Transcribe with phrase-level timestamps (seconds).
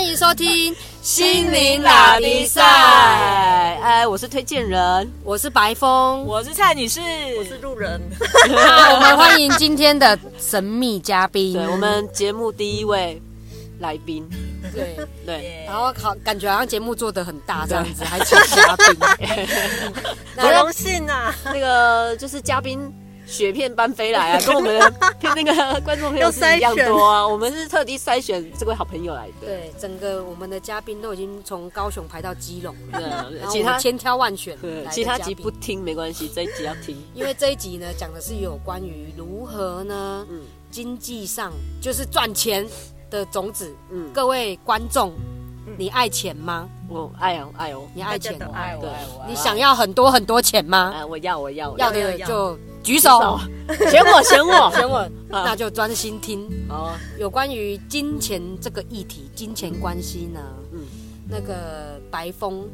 [0.00, 2.62] 欢迎收听心灵拉力赛，
[3.82, 7.02] 哎，我是推荐人，我是白风，我是蔡女士，
[7.36, 8.00] 我是路人。
[8.48, 13.20] 那我们欢迎今天的神秘嘉宾，对我们节目第一位
[13.80, 14.26] 来宾，
[14.72, 14.96] 对。
[15.26, 18.96] 对，然后好感觉好像节目做的很大这样子，还请嘉宾，
[20.34, 21.34] 很荣幸啊！
[21.44, 22.90] 那个就是嘉宾。
[23.30, 24.78] 雪片般飞来啊，跟我们
[25.22, 27.26] 跟那个观众朋友是一样多啊。
[27.26, 29.46] 我们是特地筛选这位好朋友来的。
[29.46, 34.58] 对，整个我们的嘉宾都已经从高雄排到基隆了，其他千挑万选。
[34.90, 36.96] 其他集不听没关系，这一集要听。
[37.14, 42.66] 因为这一集呢，讲的是有关于如何呢，嗯，经济上就是赚钱
[43.08, 43.72] 的种子。
[43.90, 45.12] 嗯，各位观众，
[45.78, 46.68] 你爱钱吗？
[46.88, 49.24] 我爱哦，爱哦，你爱钱哦，爱我，爱我。
[49.28, 50.92] 你想要很多很多钱吗？
[50.96, 52.58] 啊，我要，我要，要的就。
[52.82, 53.38] 举手，
[53.90, 56.48] 选我， 选我，选我，那就专心听。
[56.68, 60.40] 哦，有关于金钱这个议题，金钱关系呢？
[60.72, 60.80] 嗯，
[61.28, 62.68] 那个白风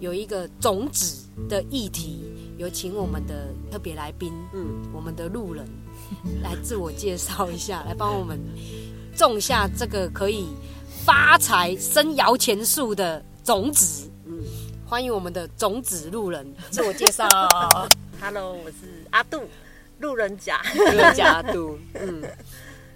[0.00, 2.24] 有一个种子的议题，
[2.56, 5.66] 有请我们的特别来宾，嗯，我们的路人
[6.42, 8.40] 来自我介绍一下，来帮我们
[9.14, 10.48] 种下这个可以
[11.04, 14.10] 发财、生摇钱树的种子。
[14.24, 14.42] 嗯，
[14.86, 17.28] 欢迎我们的种子路人自我介绍。
[18.20, 18.99] Hello，我是。
[19.10, 19.42] 阿杜，
[19.98, 22.22] 路人甲，路人甲阿杜，嗯，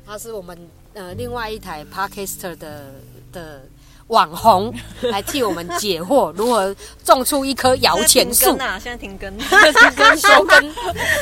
[0.06, 0.56] 他是我们
[0.94, 2.94] 呃另外一台 Parker 的
[3.32, 3.62] 的
[4.08, 8.56] 网红， 来替我们解惑如何种出一棵摇钱树。
[8.58, 8.78] 啊！
[8.78, 9.48] 现在停更，停
[9.96, 10.72] 更 休更，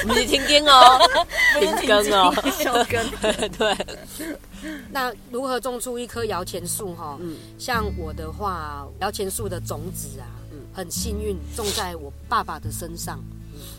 [0.08, 0.98] 不是停更哦，
[1.60, 3.76] 停更哦，休更，对。
[4.92, 6.94] 那如何种出一棵摇钱树？
[6.94, 13.18] 哈，嗯，像我的话，摇钱树的种子啊，嗯，很幸运种在我爸爸的身上。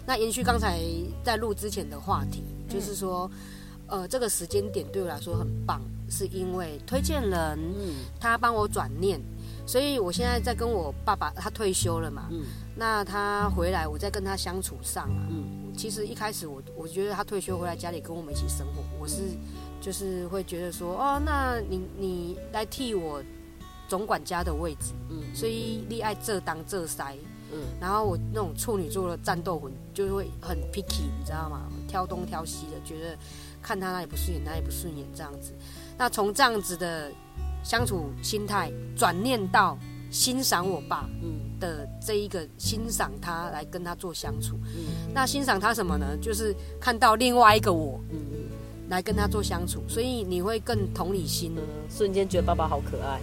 [0.06, 0.80] 那延续刚才
[1.24, 3.30] 在录之前的话题，就是说，
[3.88, 7.60] 呃，这个时间点对我来说很棒，是因为推荐人
[8.20, 9.22] 他帮我转念，
[9.66, 12.30] 所以我现在在跟我爸爸，他退休了嘛，
[12.76, 15.28] 那他回来，我在跟他相处上啊，
[15.78, 19.22] 其实一开始我我觉得他退休回来家里跟我们一起生活，我是
[19.82, 23.22] 就是会觉得说，哦，那你你来替我
[23.88, 25.24] 总管家的位置，嗯。
[25.36, 27.16] 所以你爱这当这塞。
[27.80, 31.70] 然后我那种处女座的战斗魂就会很 picky，你知道吗？
[31.88, 33.18] 挑东挑西的，觉得
[33.62, 35.54] 看他哪里不顺眼，哪里不顺眼这样子。
[35.98, 37.12] 那从这样子的
[37.64, 39.78] 相处心态转念到
[40.10, 44.58] 欣赏我爸嗯的这一个欣赏他来跟他做相处。
[44.76, 46.18] 嗯那欣赏他什么呢？
[46.22, 48.20] 就是看到另外一个我嗯
[48.90, 51.56] 来跟他做相处，所以你会更同理心，
[51.90, 53.22] 瞬间觉得爸爸好可爱。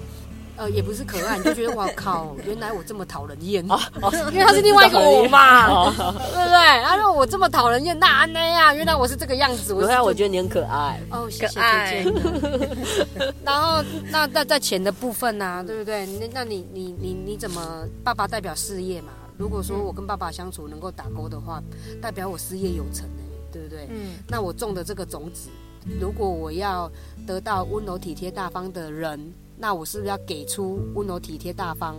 [0.56, 3.64] 呃，也不是可爱，你就觉得哇靠，原来我这么讨人厌，
[4.32, 6.82] 因为他是另外一个我嘛， 对不对？
[6.84, 9.72] 他说我这么讨人厌，那那呀，原来我是这个样子。
[9.72, 13.34] 我看我觉得你很可爱哦，谢谢推荐。
[13.44, 16.04] 然后那在在钱的部分呢，对不对？
[16.06, 17.86] 那那你你你你怎么？
[18.04, 19.08] 爸爸代表事业嘛。
[19.38, 21.62] 如果说我跟爸爸相处能够打勾的话，
[22.02, 23.86] 代表我事业有成呢，对不对？
[23.90, 24.14] 嗯。
[24.28, 25.48] 那我种的这个种子，
[25.98, 26.90] 如果我要
[27.26, 29.32] 得到温柔体贴大方的人。
[29.60, 31.94] 那我是不是要给出温柔体贴大方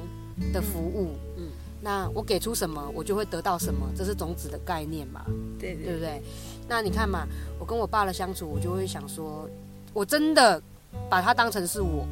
[0.52, 1.12] 的服务？
[1.38, 1.50] 嗯，
[1.80, 5.24] 那我给出什么，我就会得到什么，这是种子的概念嘛？
[5.60, 6.20] 对对不对？
[6.68, 7.28] 那你看嘛，
[7.60, 9.48] 我跟我爸的相处，我就会想说，
[9.94, 10.60] 我真的
[11.08, 12.04] 把他当成是我，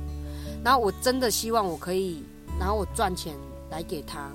[0.64, 2.22] 然后我真的希望我可以，
[2.60, 3.34] 然后我赚钱
[3.72, 4.30] 来给他，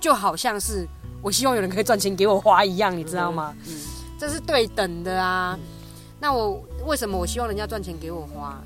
[0.00, 0.86] 就好像是
[1.20, 3.56] 我希望有人可以赚钱给我花一样，你知道吗？
[3.66, 3.74] 嗯，
[4.20, 5.58] 这是对等的啊。
[6.20, 8.62] 那我为什么我希望人家赚钱给我花？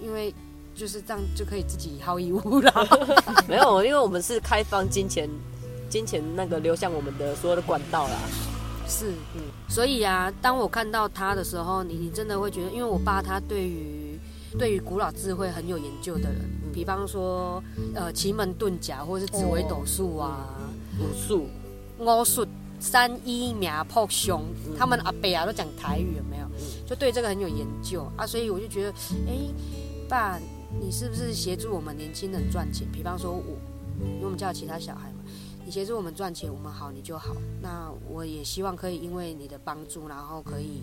[0.00, 0.34] 因为
[0.80, 2.72] 就是这样就可以自己薅衣物了。
[3.46, 5.28] 没有，因为我们是开放金钱，
[5.90, 8.16] 金钱那个流向我们的所有的管道啦。
[8.88, 14.18] 是，嗯，所以啊，当我看到他的时候，你你真的会觉得，因为我爸他对于
[14.58, 16.40] 对于古老智慧很有研究的人，
[16.72, 17.62] 比方说
[17.94, 20.48] 呃奇门遁甲或者是紫微斗数啊，
[20.98, 21.46] 武术、
[21.98, 22.46] 巫术、
[22.80, 24.42] 三一苗破凶，
[24.78, 26.46] 他们阿伯啊都讲台语有没有？
[26.86, 28.90] 就对这个很有研究啊，所以我就觉得，
[29.28, 29.34] 哎，
[30.08, 30.40] 爸。
[30.78, 32.86] 你是不是协助我们年轻人赚钱？
[32.92, 33.56] 比方说，我，
[34.04, 35.24] 因为我们家有其他小孩嘛，
[35.64, 37.34] 你协助我们赚钱，我们好你就好。
[37.60, 40.82] 那我也希望可以因为你的帮助，然后可以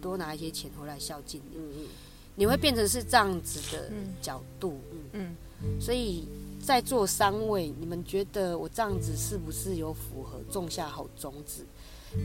[0.00, 1.56] 多拿一些钱回来孝敬你。
[1.56, 1.86] 嗯嗯，
[2.34, 3.90] 你会变成是这样子的
[4.20, 4.78] 角度。
[5.12, 6.24] 嗯嗯，所以
[6.60, 11.64] 在座三位，你们觉得我这样子是不是有符合种下好种子？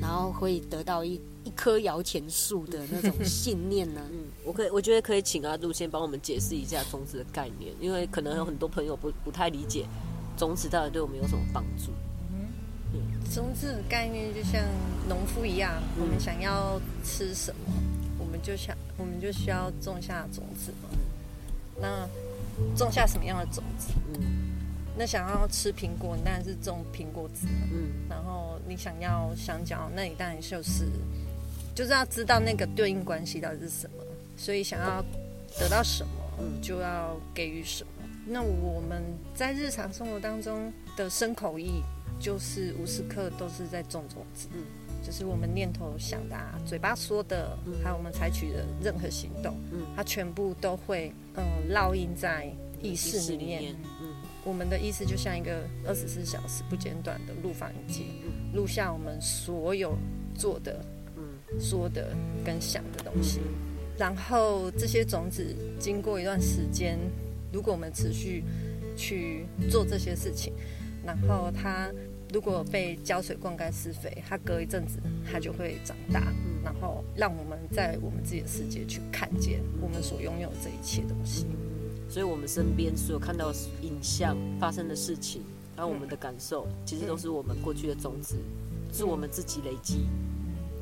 [0.02, 4.02] 然后会得到一一棵摇钱树的那种信念呢？
[4.12, 9.86] 嗯，我可以，我觉得可以请阿杜先帮我们解释一下种子的概念，因为可能有很多朋友不不太理解
[10.38, 11.92] 种子到底对我们有什么帮助。
[12.94, 13.00] 嗯，
[13.34, 14.62] 种子的概念就像
[15.10, 17.74] 农夫一样，我们想要吃什么，
[18.20, 20.90] 我们就想，我们就需要种下种子嘛。
[21.82, 22.08] 那
[22.78, 23.90] 种下什么样的种子。
[24.14, 24.53] 嗯，
[24.98, 27.48] 那想要吃苹果，你当然是种苹果籽。
[27.72, 30.86] 嗯，然后你想要香蕉，那你当然就是
[31.74, 34.04] 就是要知道那个对应关系到底是什么。
[34.38, 35.04] 所以想要
[35.60, 37.90] 得到什么，就要给予什么。
[38.26, 39.04] 那我们
[39.36, 41.84] 在日常生活当中的生口意，
[42.20, 44.48] 就是无时刻都是在种种子。
[44.54, 44.64] 嗯，
[45.06, 52.50] 就是我们念头想的、啊嘴巴说的，还有我们采取的任何行动，嗯，它全部都会嗯烙印在
[52.82, 53.76] 意识里面。
[54.02, 54.13] 嗯，
[54.44, 58.06] 我们的意思就像一个二十四小时不间断的录放机，
[58.54, 59.98] 录下我们所有
[60.36, 60.84] 做的、
[61.18, 63.40] 嗯说的跟想的东西。
[63.98, 66.98] 然后这些种子经过一段时间。
[67.54, 68.44] 如果我们持续
[68.98, 70.52] 去做这些事情，
[71.06, 71.92] 然后它
[72.34, 81.46] 如果被浇水灌溉施肥，它隔一阵子它就会长大，然后让我们在我们自己的世界去看见我们所拥有这一切东西。
[82.14, 83.52] 所以，我们身边所有看到
[83.82, 85.42] 影像发生的事情，
[85.76, 88.36] 然后我们的感受，其实都是我们过去的种子，
[88.94, 90.06] 是我们自己累积，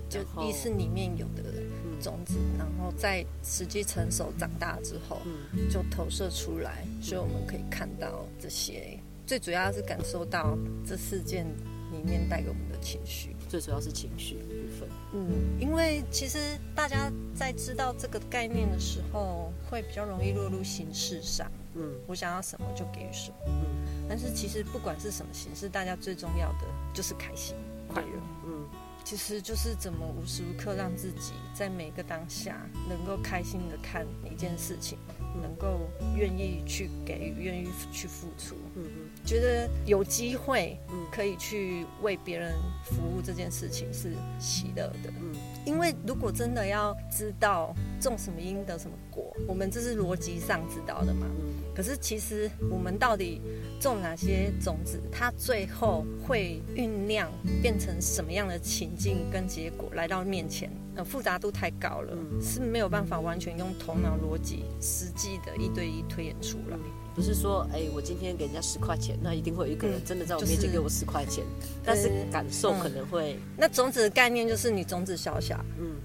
[0.09, 1.61] 就意识里面有的。
[2.01, 5.21] 种子，然后在实际成熟长大之后，
[5.69, 8.99] 就投射出来，所以我们可以看到这些。
[9.27, 11.45] 最主要是感受到这事件
[11.93, 14.89] 里面带给我们的情绪，最主要是情绪部分。
[15.13, 16.37] 嗯，因为其实
[16.75, 21.51] 大家在知道这个概念的时候，会比较容易落入形式上。
[21.73, 23.35] 嗯，我想要什么就给予什么。
[23.47, 27.55] 嗯，但是其实不管是什么形式，大家最重要的就是开心、
[27.87, 28.19] 快乐。
[28.45, 28.60] 嗯。
[29.03, 34.97] 其实就是怎么无时无刻让自己在每个当下能够开心的看一件事情，
[35.41, 38.55] 能够愿意去给予，愿意去付出。
[38.75, 40.79] 嗯嗯，觉得有机会，
[41.11, 42.53] 可以去为别人
[42.85, 45.11] 服务这件事情是喜乐的。
[45.19, 51.27] 嗯，因为如果真的要知道种什么因得什么果，我们这是逻辑上知道的嘛。
[51.73, 53.41] 可是其实我们到底
[53.79, 60.69] 种哪些种子，它最后会酝酿变成什么样的情境跟结果来到面前？
[60.93, 66.77] 呃，复杂度太高了，是没有办法完全用头脑逻辑实际的一对一推演出来。
[67.15, 71.45] 不是说，哎，我今天给人家十块钱，那一定会有一个人真的在我面前给我十块钱，
[71.83, 73.37] 但是感受可能会。
[73.57, 75.95] 那种子的概念就是你种子小小，嗯，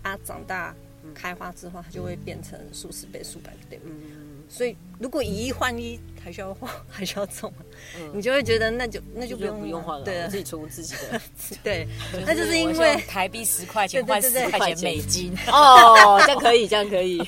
[0.00, 0.74] 啊，长大
[1.14, 4.20] 开花之后，它就会变成数十倍、数百倍，嗯。
[4.48, 7.50] 所以，如果以一换一，还需要换， 还需要种，
[8.12, 11.20] 你就会觉得那就那就不用不用换了，对，自己存自己的。
[11.64, 11.88] 对，
[12.26, 17.26] 那就是因为台币十块钱换十块钱美金哦， 这样可以，这样可以。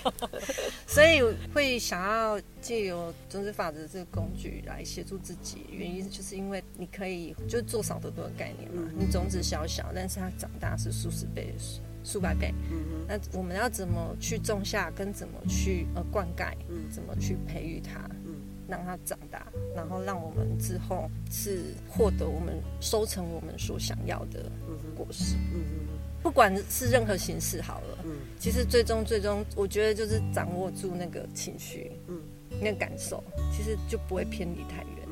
[0.87, 1.23] 所以
[1.55, 8.83] 会想要借由种子法则这个工具来协助自己，原因就是因为你可以就做少得多的概念嘛。
[8.99, 11.55] 你种子小小，但是它长大是数十倍。
[12.05, 18.37] 数百倍，嗯那我们要怎么去种下，跟怎么去呃灌溉，嗯，怎么去培育它，嗯，
[18.69, 24.51] 让它长大，然后让我们之后是获得我们收成我们所想要的
[24.95, 25.89] 果实，嗯嗯
[26.23, 32.21] 不管是任何形式好了，嗯，其实最终最终，我觉得就是掌握住那个情绪，嗯，
[32.61, 33.23] 那个感受，
[33.53, 35.04] 其实就不会偏离太远。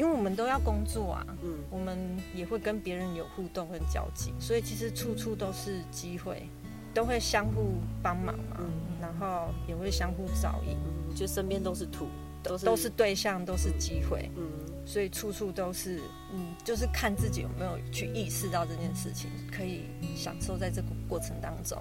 [0.00, 1.98] 因为我们都要工作啊，嗯，我们
[2.34, 6.48] 也会跟别人有互动跟交集，所以其实处处都是机会，
[6.94, 12.06] 都会相互帮忙嘛，嗯，然后也会相互照应，嗯，就身边都是土，
[12.42, 14.42] 都是都是对象，都是机会，嗯，
[14.86, 16.00] 所以处处都是，
[16.32, 19.82] 嗯，就是看自己有没有去意识到这件事情，可以
[20.16, 21.76] 享受在这个过程当中，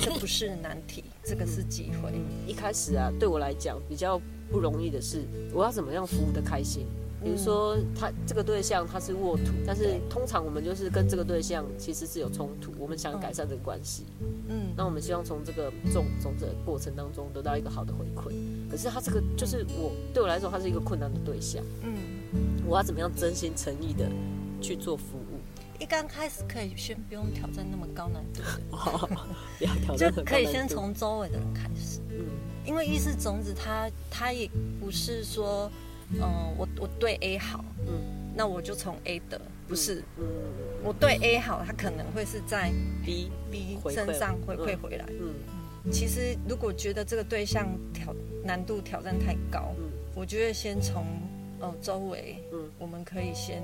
[0.00, 2.12] 这不是难题，这个是机会。
[2.44, 6.88] 一开始啊，对我来讲比较不容易的是，我要怎么样服务的开心。
[7.22, 14.04] 比如说，他这个对象他是沃土，但是通常我们就是跟这个对象其实是有冲突，我们想改善这个关系，
[14.48, 18.34] 嗯，那我们希望从这个种种子的过程当中得到一个好的回馈。
[18.68, 21.94] 可是他这个就是我对我来说，他是一个困难的对象，嗯，
[22.66, 24.10] 我要怎么样真心诚意的
[24.60, 25.38] 去做服务？
[25.78, 29.16] 一刚开始可以先不用挑战那么高难度的，
[29.58, 32.26] 不要挑战，就可以先从周围的人开始，嗯，
[32.66, 34.50] 因为意识种子它它也
[34.80, 35.70] 不是说。
[36.20, 40.24] 嗯，我我对 A 好，嗯，那我就从 A 的，不是，嗯，
[40.84, 42.70] 我对 A 好，他可能会是在
[43.04, 45.34] B B 身上回馈回来，嗯，
[45.90, 48.14] 其实如果觉得这个对象挑
[48.44, 51.04] 难度挑战太高，嗯，我觉得先从
[51.60, 53.62] 呃周围，嗯，我们可以先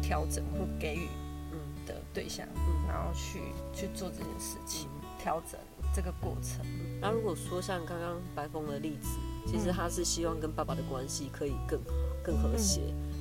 [0.00, 1.08] 调整或给予，
[1.52, 3.40] 嗯的对象，嗯，然后去
[3.74, 4.88] 去做这件事情，
[5.18, 5.60] 调整
[5.94, 6.64] 这个过程。
[7.00, 9.18] 那如果说像刚刚白凤的例子。
[9.46, 11.80] 其实他是希望跟爸爸的关系可以更
[12.22, 12.80] 更和谐，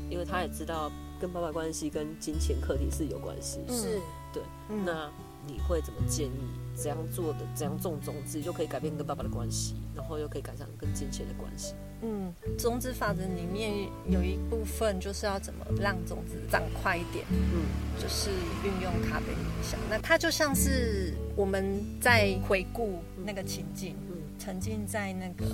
[0.10, 3.60] 因为他也知道跟爸爸关系跟金钱课题是有关系。
[3.70, 4.00] 是，
[4.32, 4.42] 对。
[4.86, 5.10] 那
[5.46, 6.40] 你会怎么建议？
[6.76, 7.40] 怎样做的？
[7.54, 11.76] 怎样种种子就可以改变跟爸爸的关系，然后又可以改善跟金钱的关系？
[12.02, 17.66] 嗯，种子法则里面有一部分就是要怎么让种子长快一点，嗯，
[18.02, 18.32] 就是
[18.66, 19.80] 运用咖啡冥想。
[19.90, 24.13] 那它就像是我们在回顾那个情境，嗯，
[24.44, 25.46] 沉浸在那个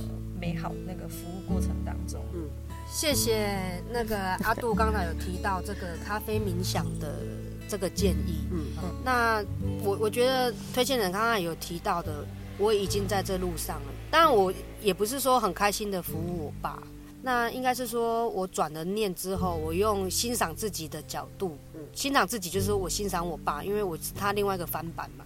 [0.41, 2.49] 美好那个服务过程当中，嗯。
[2.91, 3.55] 谢谢
[3.91, 7.21] 那个阿杜刚才有提到这个咖啡冥想的
[7.67, 8.65] 这个建议，嗯，
[9.05, 9.45] 那
[9.83, 12.25] 我我觉得推荐人刚刚有提到的，
[12.57, 13.93] 我已经在这路上了。
[14.09, 16.81] 当然我也不是说很开心的服务我爸，
[17.21, 21.57] 那应该是说我转了念之后，我用欣赏自己的角度，
[21.93, 25.25] 欣赏自己就是我欣赏我爸，因为我是他另外一个翻版嘛。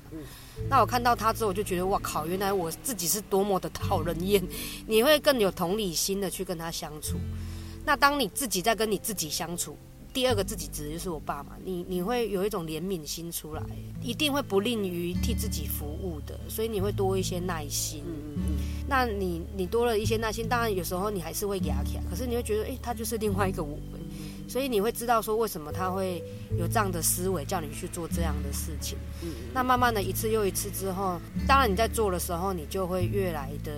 [0.69, 4.43] 那我看到他之后，我就觉得哇靠，原来我自己是多么的讨人厌，
[4.87, 7.17] 你会更有同理心的去跟他相处。
[7.85, 9.77] 那当你自己在跟你自己相处，
[10.13, 13.61] 第二个自己指的就是我爸嘛，你你会有一种怜悯心出来，
[14.01, 18.03] 一定会不吝于替自己服务的，所以你会多一些耐心。
[18.05, 18.41] 嗯嗯
[18.87, 23.79] 那你你多了一些耐心，当然有时候你还是会压起来，可是你会觉得，哎，他就是另外一个我，
[24.47, 26.21] 所以你会知道说为什么他会
[26.57, 28.97] 有这样的思维，叫你去做这样的事情。
[29.21, 29.29] 嗯。
[29.53, 33.71] 那慢慢的一次又一次之后，当然你在做的时候，你就会越来的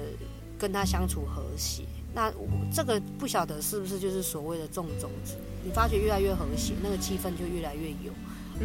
[0.58, 1.84] 跟他相处和谐。
[2.14, 2.34] 那
[2.74, 5.36] 这个不晓得是不是就是所谓的种种子？
[5.64, 8.12] 你发觉越来越和谐，那个气氛就越来越有，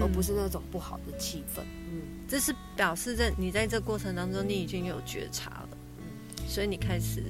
[0.00, 1.60] 而不是那种不好的气氛。
[1.90, 5.69] 嗯，这是表示在你在这过程当中，你已经有觉察了。
[6.50, 7.22] 嗯，所以你开始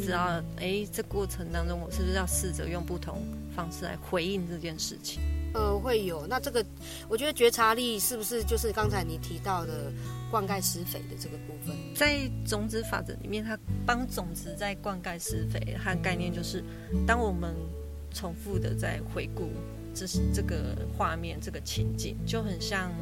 [0.00, 3.22] 知道，哎，这过程当中我是不是要试着用不同
[3.54, 5.20] 方式来回应这件事情？
[5.54, 6.26] 呃，会有。
[6.26, 6.64] 那这个，
[7.08, 9.92] 我觉得觉察力是不是就是刚才你提到的？
[10.30, 15.74] 灌溉施肥的这个部分，在种子法则里面，它帮种子在灌溉施肥。
[15.82, 16.62] 它的概念就是，
[17.06, 17.54] 当我们
[18.12, 19.48] 重复的在回顾
[19.94, 22.92] 这是这个画面、这个情景，就很像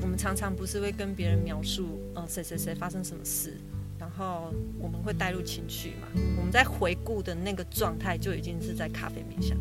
[0.00, 3.52] 我们常常不是会跟别人描述，呃，谁谁谁发生什么事，
[3.98, 6.08] 然后我们会带入情绪嘛？
[6.38, 9.56] 我们在回顾的那个状态，就已经是在咖啡冥想。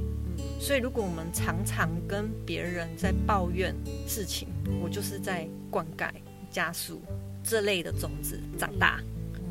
[0.59, 3.75] 所以，如果我们常常跟别人在抱怨
[4.07, 4.47] 事情，
[4.81, 6.09] 我就是在灌溉。
[6.51, 7.01] 加速
[7.43, 9.01] 这类的种子长大。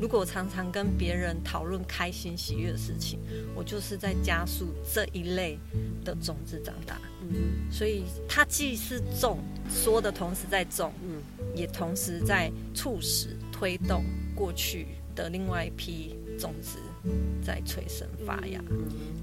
[0.01, 3.19] 如果我常常跟别人讨论开心喜悦的事情，
[3.53, 5.59] 我就是在加速这一类
[6.03, 6.99] 的种子长大。
[7.21, 9.37] 嗯，所以它既是种
[9.69, 11.21] 说的同时在种，嗯，
[11.55, 14.03] 也同时在促使推动
[14.35, 16.77] 过去的另外一批种子
[17.43, 18.59] 在催生发芽。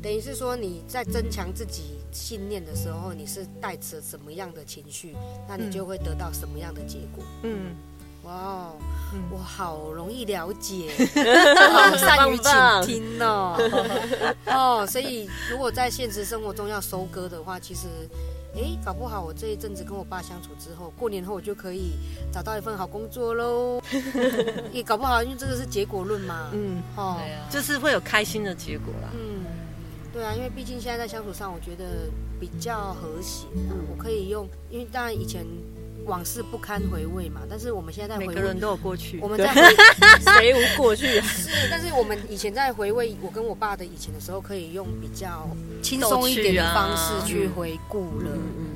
[0.03, 5.15] 等于是说你在增强自己信念的时候，你是带着什么样的情绪，
[5.49, 7.23] 那你就会得到什么样的结果。
[7.43, 7.75] 嗯，
[8.25, 8.77] 哇哦，
[9.31, 10.91] 我好容易了解，
[11.71, 13.57] 好善于倾听哦。
[14.47, 17.87] 哦，所以如果在现实生活中要收割的话，其实。
[18.55, 21.93] 哎，搞不好我这一阵子跟我爸相处之后，过年后我就可以
[22.33, 23.81] 找到一份好工作喽。
[24.73, 26.51] 也搞不好，因为这个是结果论嘛。
[26.53, 27.19] 嗯，哦，
[27.51, 29.09] 就是会有开心的结果啦。
[29.15, 29.45] 嗯，
[30.13, 33.47] 对啊，因为毕竟现在在相处上，我觉得比较和谐。
[33.55, 35.47] 嗯，我可以用，因为当然以前。
[36.07, 39.53] 往事不堪回味嘛，但是我们现在每个人都有过去，我们在
[40.39, 41.21] 谁无过去？
[41.23, 45.49] 是，但是我们以前在回味我跟我爸的以前的时候，可以用比较
[45.83, 48.31] 轻松一点的方式去回顾了。
[48.35, 48.73] 嗯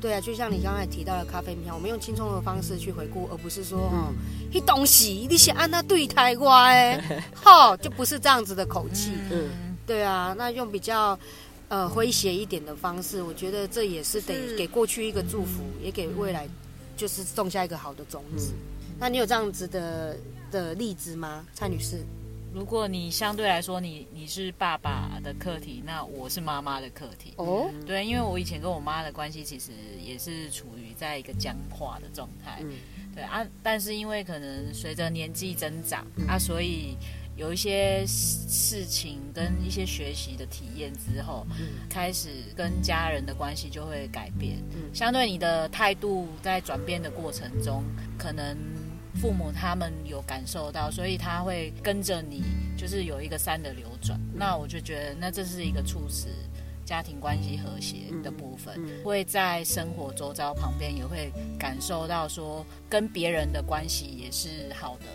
[0.00, 4.08] 对啊，就像你刚才提到的咖啡票，我们用轻松的方式去回顾，而不是说哦，
[4.50, 6.98] 一东西你想按那对台乖，
[7.36, 9.12] 哈，就不是这样子的口气。
[9.30, 9.50] 嗯，
[9.86, 11.18] 对啊，那用比较
[11.68, 16.48] 呃诙谐一点的方式，我觉得这也是得给过去一个祝福，也给未来。
[17.00, 18.52] 就是种下一个好的种子。
[18.98, 20.14] 那你有这样子的
[20.50, 22.04] 的例子吗，蔡女士？
[22.52, 27.32] 如果你相对来说，你你是爸爸的课题，那我是妈妈的课题。
[27.36, 29.70] 哦，对，因为我以前跟我妈的关系其实
[30.04, 32.58] 也是处于在一个僵化的状态。
[32.60, 32.74] 嗯，
[33.14, 36.98] 对啊，但是因为可能随着年纪增长啊，所以。
[37.40, 41.46] 有一些事情跟一些学习的体验之后，
[41.88, 44.58] 开始跟家人的关系就会改变。
[44.92, 47.82] 相对你的态度在转变的过程中，
[48.18, 48.54] 可能
[49.14, 52.42] 父母他们有感受到，所以他会跟着你，
[52.76, 54.20] 就是有一个三的流转。
[54.34, 56.26] 那我就觉得，那这是一个促使
[56.90, 65.06] 家庭关系和谐的部分，会在生活周遭旁边也会感受到说，跟别人的关系也是好的。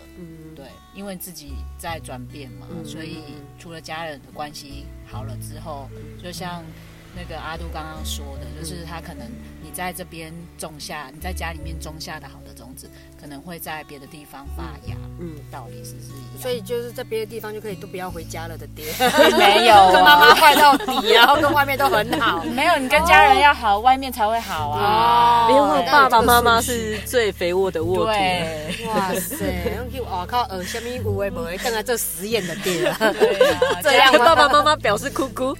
[0.54, 0.64] 对，
[0.94, 3.18] 因为自己在转变嘛，所以
[3.58, 5.86] 除了家人的关系好了之后，
[6.18, 6.64] 就像
[7.16, 9.26] 那个阿杜刚刚说的，就是他可能
[9.62, 12.88] 你在这边种下，你在家里面种下的好的种子，
[13.20, 14.94] 可能会在别的地方发芽。
[15.18, 16.42] 嗯，道理是是一样。
[16.42, 18.84] 所以就是在别的地方就可以都不要回家了的爹，
[19.38, 22.44] 没有 跟妈妈坏到底，然后跟外面都很好。
[22.54, 25.48] 没有，你跟家人要好，外面才会好啊。
[25.50, 28.12] 因为爸爸妈妈是最肥沃的沃土。
[28.12, 29.36] 对，哇塞，
[29.90, 32.82] 去哇靠，呃，下面五位不会看看这实验的爹。
[33.18, 35.56] 对啊，这样爸爸妈妈表示哭哭。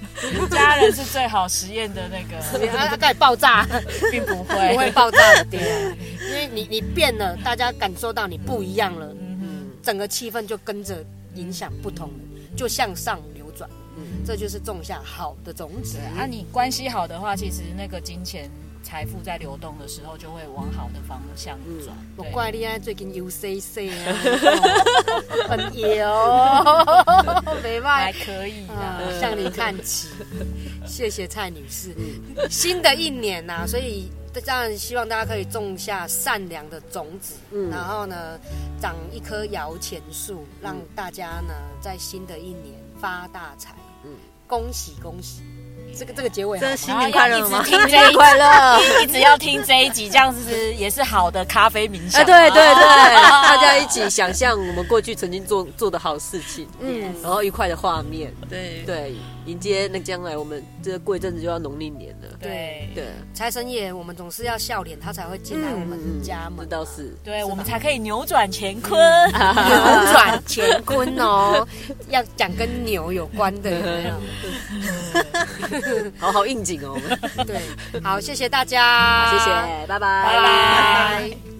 [0.50, 3.66] 家人是最好实验的那个，他他爆炸，
[4.10, 5.60] 并不会不会爆炸的爹，
[6.28, 9.06] 因为你你变了，大家感受到你不一样了。
[9.20, 10.96] 嗯整个气氛就跟着
[11.36, 12.10] 影响不同，
[12.56, 13.70] 就向上流转，
[14.26, 16.26] 这就是种下好的种子啊。
[16.26, 18.50] 你关系好的话，其实那个金钱
[18.82, 21.96] 财富在流动的时候，就会往好的方向转。
[22.16, 23.94] 我怪你啊，最近 UCC 啊，
[25.48, 27.05] 很油，
[27.96, 30.08] 还可以啊，向你看齐。
[30.86, 31.94] 谢谢蔡女士。
[32.48, 34.10] 新的一年呐，所以。
[34.38, 37.36] 这样希望大家可以种下善良的种子，
[37.70, 38.38] 然后呢，
[38.78, 43.74] 长一棵摇钱树，让大家呢在新的一年发大财。
[44.04, 44.10] 嗯，
[44.46, 45.40] 恭喜恭喜！
[45.98, 47.64] 这个这个结尾，这新年快乐吗？
[47.64, 48.80] 新年快乐！
[49.02, 52.24] 一直要听这一集，这样子也是好的咖啡冥想。
[52.24, 52.74] 对对对，
[53.16, 59.14] 大家一起想象我们过去曾经做做的好事情，嗯，然后愉快的画面，对对。
[59.46, 62.28] 迎接那将来，我们这过一阵子就要农历年了。
[62.40, 66.58] 对对，财神爷，我们总是要笑脸，他才会进来我们家门。
[66.68, 68.98] 这倒是，对我们才可以扭转乾坤，
[69.30, 71.66] 扭转乾坤哦，
[72.08, 74.12] 要讲跟牛有关的，
[76.18, 77.00] 好好应景哦。
[77.46, 77.60] 对，
[78.02, 79.50] 好，谢谢大家，谢谢，
[79.86, 81.55] 拜拜，拜拜。